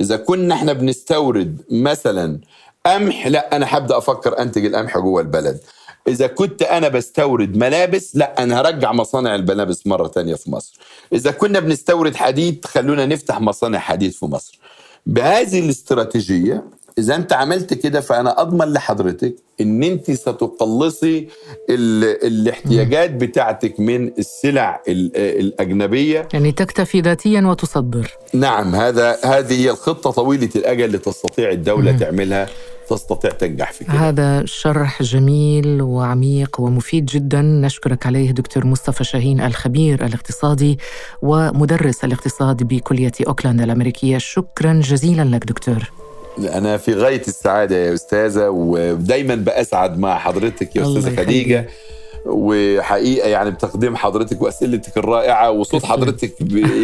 إذا 0.00 0.16
كنا 0.16 0.54
إحنا 0.54 0.72
بنستورد 0.72 1.62
مثلا 1.70 2.40
قمح 2.86 3.26
لأ 3.26 3.56
أنا 3.56 3.66
هبدأ 3.68 3.98
أفكر 3.98 4.38
أنتج 4.38 4.64
القمح 4.64 4.98
جوه 4.98 5.20
البلد. 5.20 5.60
إذا 6.08 6.26
كنت 6.26 6.62
أنا 6.62 6.88
بستورد 6.88 7.56
ملابس 7.56 8.16
لأ 8.16 8.42
أنا 8.42 8.60
هرجع 8.60 8.92
مصانع 8.92 9.34
الملابس 9.34 9.86
مرة 9.86 10.06
تانية 10.08 10.34
في 10.34 10.50
مصر. 10.50 10.78
إذا 11.12 11.30
كنا 11.30 11.60
بنستورد 11.60 12.16
حديد 12.16 12.64
خلونا 12.64 13.06
نفتح 13.06 13.40
مصانع 13.40 13.78
حديد 13.78 14.12
في 14.12 14.26
مصر. 14.26 14.58
بهذه 15.06 15.60
الاستراتيجية 15.60 16.64
إذا 16.98 17.14
أنت 17.16 17.32
عملت 17.32 17.74
كده 17.74 18.00
فأنا 18.00 18.40
أضمن 18.40 18.72
لحضرتك 18.72 19.34
إن 19.60 19.82
أنت 19.82 20.10
ستقلصي 20.10 21.28
ال- 21.70 22.26
الاحتياجات 22.26 23.10
بتاعتك 23.10 23.80
من 23.80 24.08
السلع 24.18 24.82
ال- 24.88 25.16
الأجنبية. 25.16 26.28
يعني 26.32 26.52
تكتفي 26.52 27.00
ذاتيا 27.00 27.40
وتصدر 27.40 28.10
نعم 28.34 28.74
هذا 28.74 29.18
هذه 29.24 29.60
هي 29.60 29.70
الخطة 29.70 30.10
طويلة 30.10 30.48
الأجل 30.56 30.84
اللي 30.84 30.98
تستطيع 30.98 31.50
الدولة 31.50 31.92
تعملها 31.96 32.46
تستطيع 32.90 33.30
تنجح 33.30 33.72
في 33.72 33.84
كده. 33.84 33.92
هذا 33.94 34.44
شرح 34.44 35.02
جميل 35.02 35.82
وعميق 35.82 36.60
ومفيد 36.60 37.06
جدا. 37.06 37.42
نشكرك 37.42 38.06
عليه 38.06 38.30
دكتور 38.30 38.66
مصطفى 38.66 39.04
شاهين 39.04 39.40
الخبير 39.40 40.04
الاقتصادي 40.06 40.78
ومدرس 41.22 42.04
الاقتصاد 42.04 42.62
بكلية 42.62 43.12
أوكلاند 43.28 43.60
الأمريكية. 43.60 44.18
شكرا 44.18 44.72
جزيلا 44.84 45.22
لك 45.36 45.44
دكتور. 45.44 45.90
أنا 46.38 46.76
في 46.76 46.94
غاية 46.94 47.22
السعادة 47.28 47.76
يا 47.76 47.94
أستاذة 47.94 48.48
ودايما 48.48 49.34
بأسعد 49.34 49.98
مع 49.98 50.18
حضرتك 50.18 50.76
يا 50.76 50.82
أستاذة. 50.82 51.16
خديجة 51.16 51.68
وحقيقة 52.26 53.28
يعني 53.28 53.50
بتقديم 53.50 53.96
حضرتك 53.96 54.42
وأسئلتك 54.42 54.96
الرائعة 54.96 55.50
وصوت. 55.50 55.84
حضرتك 55.86 56.32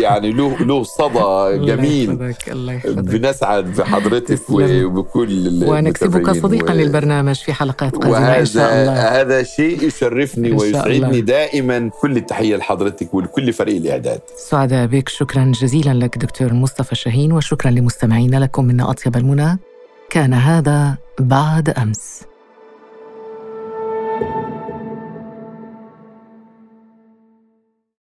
يعني 0.02 0.32
له 0.32 0.56
له 0.58 0.82
صدى 0.82 1.18
الله 1.18 1.56
جميل. 1.56 2.08
يحفظك 2.10 2.48
الله 2.52 2.72
يحفظك. 2.72 2.98
بنسعد 2.98 3.64
بحضرتك. 3.64 4.40
وبكل 4.50 5.64
ونكسبك 5.64 6.30
صديقا 6.30 6.72
و- 6.72 6.76
للبرنامج 6.76 7.34
في 7.34 7.52
حلقات 7.52 7.96
قادمة 7.96 8.38
إن 8.38 8.44
شاء 8.46 8.72
الله. 8.74 9.20
هذا 9.20 9.42
شيء 9.42 9.82
يشرفني 9.86 10.52
ويسعدني 10.52 10.96
الله. 10.96 11.20
دائما. 11.20 11.90
كل 12.00 12.16
التحية 12.16 12.56
لحضرتك 12.56 13.14
ولكل 13.14 13.52
فريق 13.52 13.76
الإعداد. 13.76 14.20
سعداء 14.36 14.86
بك. 14.86 15.08
شكرا 15.08 15.52
جزيلا 15.62 15.94
لك 15.94 16.18
دكتور 16.18 16.52
مصطفى 16.52 16.94
شاهين 16.94 17.32
وشكرا 17.32 17.70
لمستمعينا 17.70 18.36
لكم 18.36 18.64
منا 18.64 18.90
أطيب 18.90 19.16
المنى. 19.16 19.58
كان 20.10 20.34
هذا 20.34 20.96
بعد 21.20 21.70
أمس. 21.70 22.20